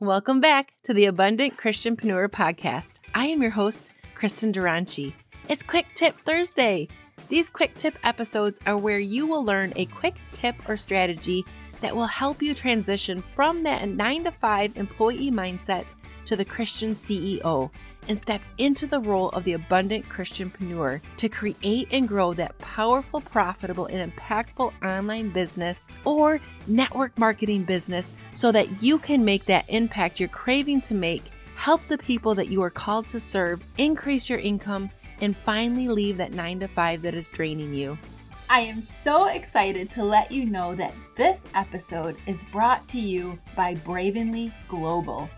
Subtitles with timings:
[0.00, 2.98] Welcome back to the Abundant Christianpreneur podcast.
[3.14, 5.14] I am your host, Kristin Dronchi.
[5.48, 6.88] It's Quick Tip Thursday.
[7.30, 11.46] These quick tip episodes are where you will learn a quick tip or strategy
[11.80, 15.94] that will help you transition from that 9 to 5 employee mindset
[16.26, 17.70] to the Christian CEO
[18.08, 23.20] and step into the role of the abundant Christianpreneur to create and grow that powerful,
[23.20, 29.68] profitable, and impactful online business or network marketing business so that you can make that
[29.68, 31.24] impact you're craving to make,
[31.56, 36.16] help the people that you are called to serve, increase your income, and finally leave
[36.18, 37.98] that 9 to 5 that is draining you.
[38.48, 43.38] I am so excited to let you know that this episode is brought to you
[43.56, 45.28] by Bravenly Global.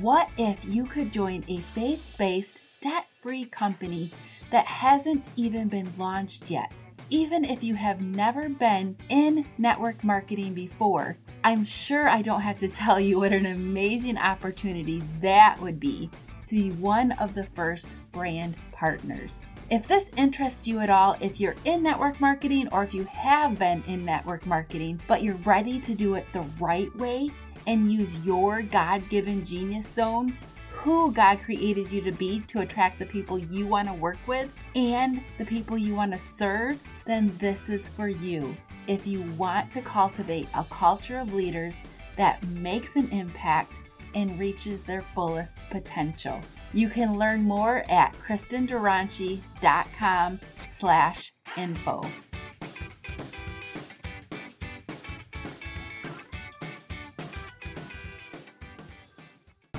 [0.00, 4.10] What if you could join a faith based, debt free company
[4.50, 6.70] that hasn't even been launched yet?
[7.08, 12.58] Even if you have never been in network marketing before, I'm sure I don't have
[12.58, 16.10] to tell you what an amazing opportunity that would be
[16.48, 19.46] to be one of the first brand partners.
[19.70, 23.58] If this interests you at all, if you're in network marketing or if you have
[23.58, 27.30] been in network marketing, but you're ready to do it the right way,
[27.66, 30.36] and use your God given genius zone,
[30.72, 34.50] who God created you to be to attract the people you want to work with
[34.74, 38.56] and the people you want to serve, then this is for you.
[38.86, 41.78] If you want to cultivate a culture of leaders
[42.16, 43.80] that makes an impact
[44.14, 46.40] and reaches their fullest potential.
[46.72, 52.04] You can learn more at kristindronchi.com slash info.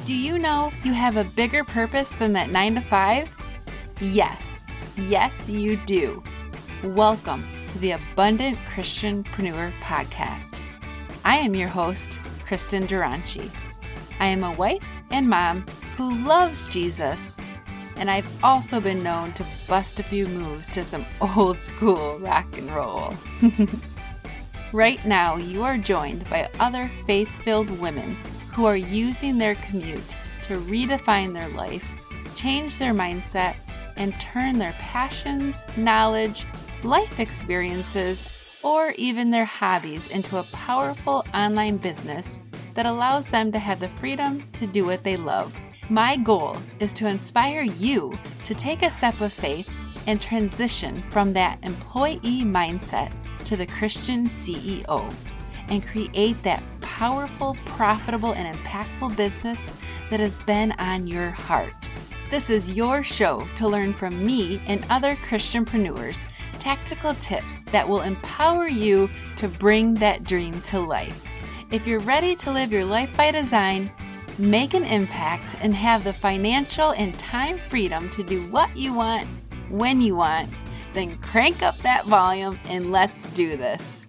[0.08, 3.30] Do you know you have a bigger purpose than that 9 to 5?
[4.00, 6.24] Yes, yes, you do.
[6.82, 10.62] Welcome to the Abundant Christianpreneur podcast.
[11.26, 13.52] I am your host, Kristin Dronchi.
[14.22, 15.66] I am a wife and mom
[15.98, 17.36] who loves Jesus,
[17.98, 21.06] and I've also been known to bust a few moves to some
[21.36, 23.14] old school rock and roll.
[24.72, 28.16] right now, you are joined by other faith filled women
[28.58, 31.86] who are using their commute to redefine their life,
[32.34, 33.56] change their mindset,
[33.98, 36.44] and turn their passions, knowledge,
[36.82, 38.32] life experiences,
[38.64, 42.40] or even their hobbies into a powerful online business
[42.74, 45.54] that allows them to have the freedom to do what they love.
[45.92, 48.12] My goal is to inspire you
[48.46, 49.70] to take a step of faith
[50.08, 53.14] and transition from that employee mindset
[53.46, 55.14] to the Christian CEO
[55.70, 59.74] and create that powerful, profitable, and impactful business
[60.10, 61.90] that has been on your heart.
[62.30, 66.26] This is your show to learn from me and other Christianpreneurs
[66.60, 71.24] tactical tips that will empower you to bring that dream to life.
[71.72, 73.92] If you're ready to live your life by design,
[74.38, 79.28] make an impact, and have the financial and time freedom to do what you want
[79.70, 80.50] when you want,
[80.94, 84.08] then crank up that volume and let's do this.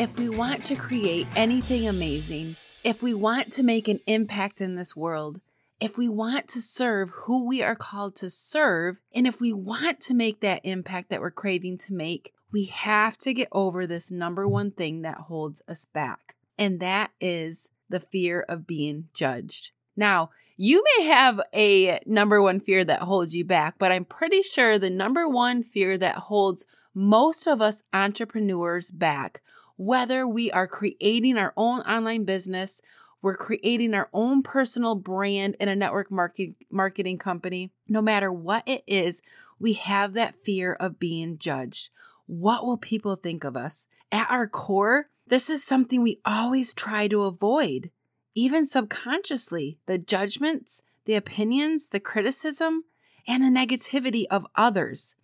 [0.00, 4.74] If we want to create anything amazing, if we want to make an impact in
[4.74, 5.42] this world,
[5.78, 10.00] if we want to serve who we are called to serve, and if we want
[10.00, 14.10] to make that impact that we're craving to make, we have to get over this
[14.10, 19.72] number one thing that holds us back, and that is the fear of being judged.
[19.98, 24.40] Now, you may have a number one fear that holds you back, but I'm pretty
[24.40, 26.64] sure the number one fear that holds
[26.94, 29.42] most of us entrepreneurs back
[29.80, 32.82] whether we are creating our own online business,
[33.22, 38.62] we're creating our own personal brand in a network market, marketing company, no matter what
[38.68, 39.22] it is,
[39.58, 41.88] we have that fear of being judged.
[42.26, 43.86] What will people think of us?
[44.12, 47.90] At our core, this is something we always try to avoid,
[48.34, 52.84] even subconsciously the judgments, the opinions, the criticism,
[53.26, 55.16] and the negativity of others.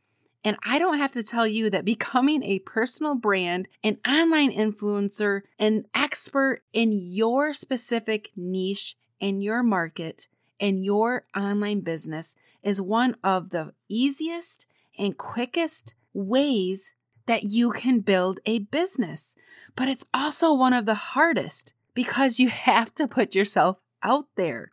[0.46, 5.40] And I don't have to tell you that becoming a personal brand, an online influencer,
[5.58, 10.28] an expert in your specific niche in your market
[10.60, 14.66] and your online business is one of the easiest
[14.96, 16.94] and quickest ways
[17.26, 19.34] that you can build a business.
[19.74, 24.70] But it's also one of the hardest because you have to put yourself out there.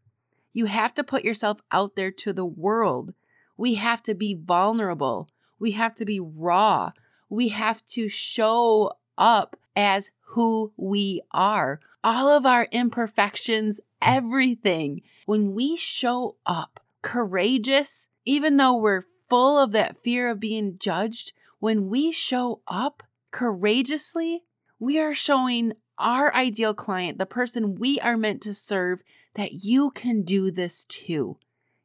[0.53, 3.15] You have to put yourself out there to the world.
[3.57, 5.29] We have to be vulnerable.
[5.59, 6.91] We have to be raw.
[7.29, 11.79] We have to show up as who we are.
[12.03, 15.01] All of our imperfections, everything.
[15.25, 21.33] When we show up courageous, even though we're full of that fear of being judged,
[21.59, 24.43] when we show up courageously,
[24.83, 29.01] We are showing our ideal client, the person we are meant to serve,
[29.35, 31.37] that you can do this too.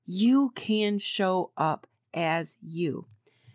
[0.04, 3.06] You can show up as you.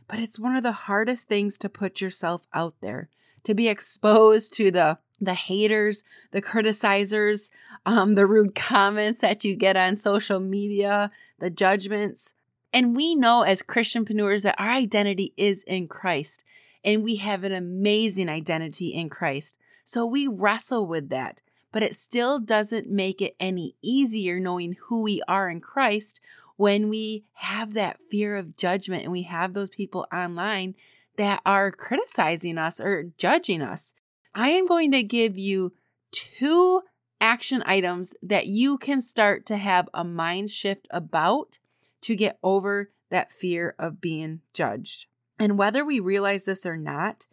[0.08, 3.10] But it's one of the hardest things to put yourself out there,
[3.44, 7.50] to be exposed to the the haters, the criticizers,
[7.86, 12.34] um, the rude comments that you get on social media, the judgments.
[12.74, 16.44] And we know as Christian Christianpreneurs that our identity is in Christ
[16.84, 19.56] and we have an amazing identity in Christ.
[19.84, 21.42] So we wrestle with that,
[21.72, 26.20] but it still doesn't make it any easier knowing who we are in Christ
[26.56, 30.76] when we have that fear of judgment and we have those people online
[31.18, 33.94] that are criticizing us or judging us.
[34.36, 35.74] I am going to give you
[36.12, 36.82] two
[37.22, 41.60] action items that you can start to have a mind shift about
[42.02, 45.08] to get over that fear of being judged.
[45.40, 47.28] And whether we realize this or not,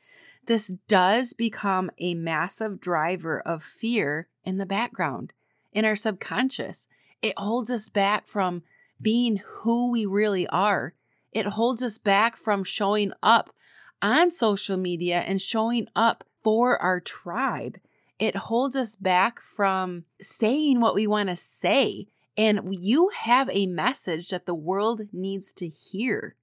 [0.46, 5.32] this does become a massive driver of fear in the background,
[5.72, 6.86] in our subconscious.
[7.22, 8.62] It holds us back from
[9.00, 10.94] being who we really are.
[11.32, 13.54] It holds us back from showing up
[14.02, 17.78] on social media and showing up for our tribe.
[18.18, 22.06] It holds us back from saying what we want to say.
[22.36, 26.36] And you have a message that the world needs to hear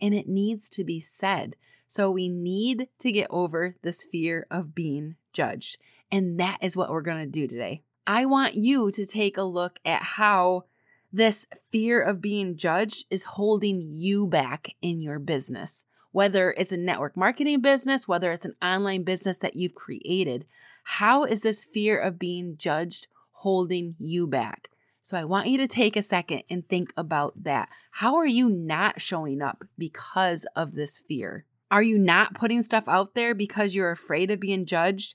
[0.00, 1.56] and it needs to be said.
[1.86, 5.78] So we need to get over this fear of being judged.
[6.10, 7.82] And that is what we're going to do today.
[8.06, 10.64] I want you to take a look at how
[11.12, 16.76] this fear of being judged is holding you back in your business whether it's a
[16.76, 20.44] network marketing business, whether it's an online business that you've created.
[20.84, 24.70] How is this fear of being judged holding you back?
[25.02, 27.68] So I want you to take a second and think about that.
[27.92, 31.46] How are you not showing up because of this fear?
[31.70, 35.14] Are you not putting stuff out there because you're afraid of being judged,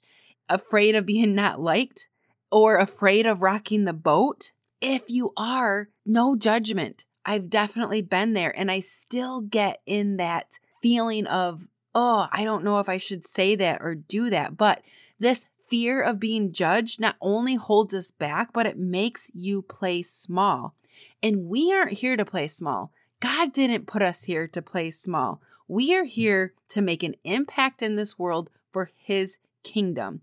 [0.49, 2.07] afraid of being not liked,
[2.51, 4.53] or afraid of rocking the boat?
[4.81, 7.05] If you are, no judgment.
[7.25, 12.63] I've definitely been there and I still get in that feeling of, oh, I don't
[12.63, 14.57] know if I should say that or do that.
[14.57, 14.83] But
[15.19, 20.03] this fear of being judged not only holds us back, but it makes you play
[20.03, 20.75] small.
[21.23, 22.91] And we aren't here to play small.
[23.19, 25.41] God didn't put us here to play small.
[25.67, 30.21] We are here to make an impact in this world for His kingdom.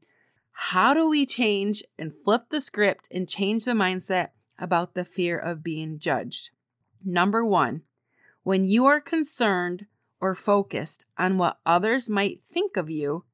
[0.53, 4.29] How do we change and flip the script and change the mindset
[4.63, 6.51] about the fear of being judged?
[7.05, 7.83] Number one,
[8.45, 9.87] when you are concerned
[10.21, 13.25] or focused on what others might think of you,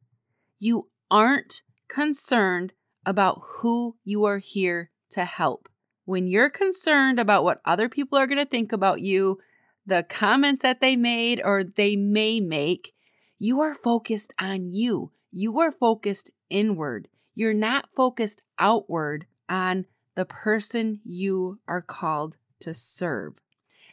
[0.59, 2.73] you aren't concerned
[3.05, 5.69] about who you are here to help.
[6.05, 9.39] When you're concerned about what other people are going to think about you,
[9.87, 12.95] the comments that they made or they may make,
[13.39, 15.13] you are focused on you.
[15.31, 17.09] You are focused inward.
[17.35, 19.87] You're not focused outward on
[20.19, 23.41] the person you are called to serve.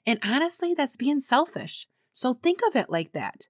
[0.08, 1.88] And honestly, that's being selfish.
[2.12, 3.44] So think of it like that.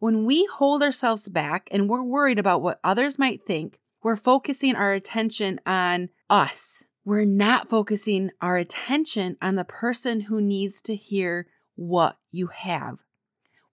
[0.00, 4.76] When we hold ourselves back and we're worried about what others might think, we're focusing
[4.76, 6.84] our attention on us.
[7.06, 12.98] We're not focusing our attention on the person who needs to hear what you have.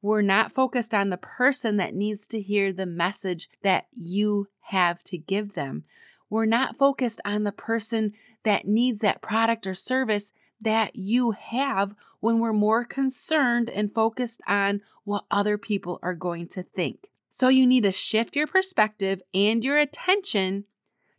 [0.01, 5.04] We're not focused on the person that needs to hear the message that you have
[5.04, 5.83] to give them.
[6.31, 11.94] We're not focused on the person that needs that product or service that you have
[12.21, 17.09] when we're more concerned and focused on what other people are going to think.
[17.28, 20.64] So you need to shift your perspective and your attention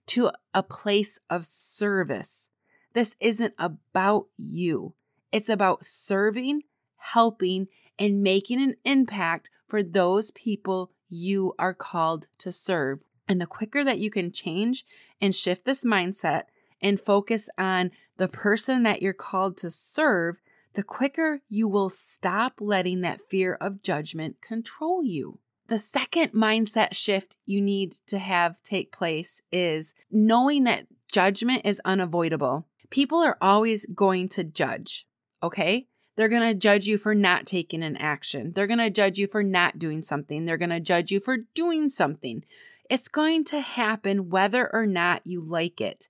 [0.07, 2.49] to a place of service.
[2.95, 4.95] This isn't about you,
[5.31, 6.63] it's about serving,
[6.97, 13.01] helping, and making an impact for those people you are called to serve.
[13.29, 14.85] And the quicker that you can change
[15.21, 16.45] and shift this mindset,
[16.83, 20.41] and focus on the person that you're called to serve,
[20.75, 25.39] the quicker you will stop letting that fear of judgment control you.
[25.69, 31.81] The second mindset shift you need to have take place is knowing that judgment is
[31.85, 32.67] unavoidable.
[32.91, 35.07] People are always going to judge,
[35.43, 35.87] okay?
[36.17, 38.53] They're going to judge you for not taking an action.
[38.55, 40.45] They're going to judge you for not doing something.
[40.45, 42.45] They're going to judge you for doing something.
[42.91, 46.09] It's going to happen whether or not you like it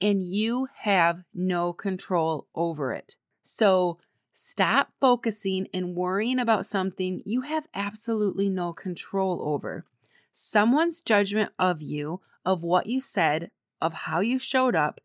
[0.00, 3.16] and you have no control over it.
[3.42, 3.98] So
[4.32, 9.84] stop focusing and worrying about something you have absolutely no control over.
[10.32, 13.50] Someone's judgment of you, of what you said,
[13.80, 15.00] of how you showed up,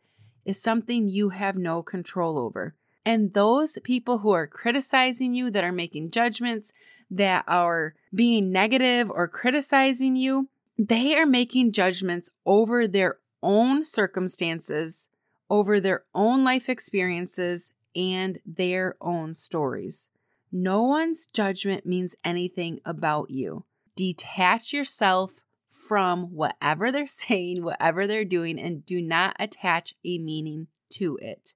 [0.46, 2.74] is something you have no control over.
[3.06, 6.74] And those people who are criticizing you, that are making judgments,
[7.12, 15.10] that are being negative or criticizing you, they are making judgments over their own circumstances,
[15.50, 20.10] over their own life experiences, and their own stories.
[20.52, 23.66] No one's judgment means anything about you.
[23.96, 30.68] Detach yourself from whatever they're saying, whatever they're doing, and do not attach a meaning
[30.90, 31.54] to it.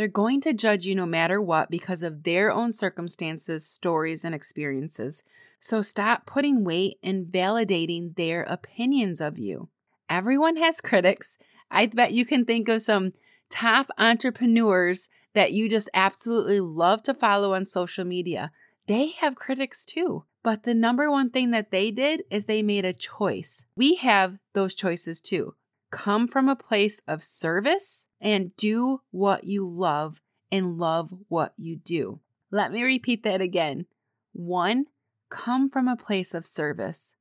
[0.00, 4.34] They're going to judge you no matter what because of their own circumstances, stories, and
[4.34, 5.22] experiences.
[5.58, 9.68] So stop putting weight in validating their opinions of you.
[10.08, 11.36] Everyone has critics.
[11.70, 13.12] I bet you can think of some
[13.50, 18.52] top entrepreneurs that you just absolutely love to follow on social media.
[18.86, 20.24] They have critics too.
[20.42, 23.66] But the number one thing that they did is they made a choice.
[23.76, 25.56] We have those choices too.
[25.90, 30.20] Come from a place of service and do what you love
[30.52, 32.20] and love what you do.
[32.50, 33.86] Let me repeat that again.
[34.32, 34.86] One,
[35.30, 37.14] come from a place of service.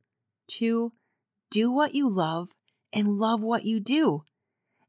[0.48, 0.94] Two,
[1.50, 2.50] do what you love
[2.94, 4.24] and love what you do.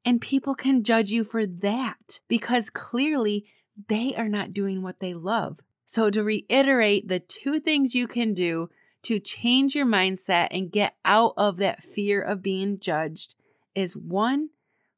[0.04, 3.44] And people can judge you for that because clearly
[3.88, 5.60] they are not doing what they love.
[5.84, 8.68] So, to reiterate, the two things you can do
[9.02, 13.34] to change your mindset and get out of that fear of being judged
[13.74, 14.50] is one,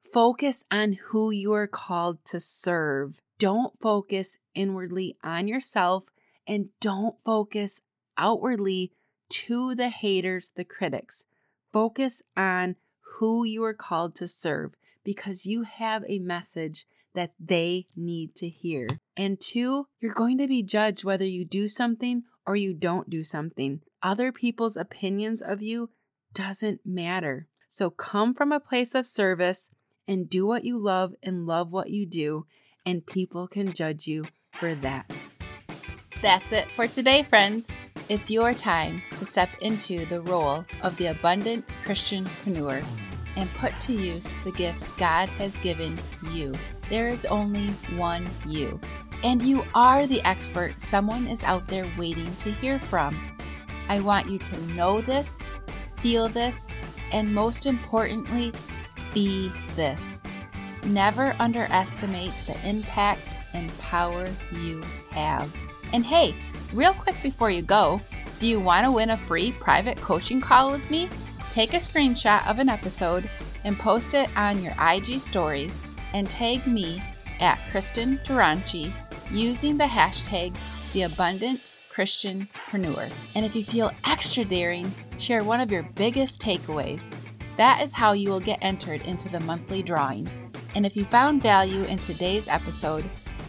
[0.03, 3.21] focus on who you are called to serve.
[3.39, 6.05] Don't focus inwardly on yourself
[6.47, 7.81] and don't focus
[8.17, 8.93] outwardly
[9.29, 11.25] to the haters, the critics.
[11.73, 12.77] Focus on
[13.19, 14.75] who you are called to serve
[15.05, 18.87] because you have a message that they need to hear.
[19.17, 23.23] And two, you're going to be judged whether you do something or you don't do
[23.23, 23.81] something.
[24.03, 25.91] Other people's opinions of you
[26.35, 27.49] doesn't matter.
[27.75, 29.71] So come from a place of service
[30.07, 32.45] and do what you love and love what you do,
[32.85, 35.25] and people can judge you for that.
[36.21, 37.73] That's it for today, friends.
[38.11, 42.85] It's your time to step into the role of the abundant Christianpreneur
[43.37, 45.99] and put to use the gifts God has given
[46.31, 46.53] you.
[46.91, 48.79] There is only one you.
[49.25, 53.35] And you are the expert someone is out there waiting to hear from.
[53.89, 55.43] I want you to know this,
[56.03, 56.69] feel this,
[57.13, 58.53] and most importantly,
[59.15, 60.23] be this.
[60.85, 65.55] Never underestimate the impact and power you have.
[65.93, 66.35] And hey,
[66.73, 68.01] real quick before you go,
[68.39, 71.09] do you want to win a free private coaching call with me?
[71.53, 73.29] Take a screenshot of an episode
[73.65, 77.03] and post it on your IG stories and tag me
[77.41, 78.93] at Kristin Dronchi
[79.31, 80.57] using the hashtag
[80.93, 81.71] The Abundant.
[83.35, 87.15] And if you feel extra daring, share one of your biggest takeaways.
[87.57, 90.29] That is how you will get entered into the monthly drawing.
[90.75, 93.05] And if you found value in today's episode,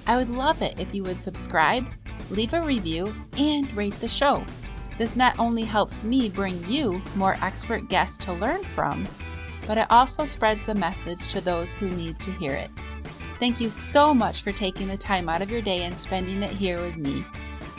[0.06, 1.90] I would love it if you would subscribe,
[2.30, 4.46] leave a review, and rate the show.
[5.00, 9.08] This not only helps me bring you more expert guests to learn from,
[9.66, 12.86] but it also spreads the message to those who need to hear it.
[13.40, 16.52] Thank you so much for taking the time out of your day and spending it
[16.52, 17.26] here with me.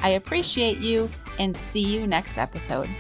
[0.02, 2.90] I appreciate you and see you next episode.